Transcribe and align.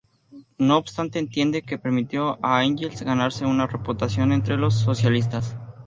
No 0.57 0.77
obstante, 0.79 1.19
entiende 1.19 1.61
que 1.61 1.77
permitió 1.77 2.39
a 2.43 2.65
Engels 2.65 3.03
ganarse 3.03 3.45
una 3.45 3.67
reputación 3.67 4.31
entre 4.33 4.57
los 4.57 4.73
socialistas. 4.79 5.55